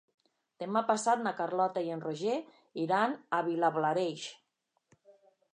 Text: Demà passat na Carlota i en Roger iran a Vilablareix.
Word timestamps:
Demà 0.61 0.81
passat 0.87 1.21
na 1.27 1.33
Carlota 1.41 1.83
i 1.89 1.93
en 1.97 2.01
Roger 2.07 2.39
iran 2.87 3.15
a 3.41 3.45
Vilablareix. 3.51 4.29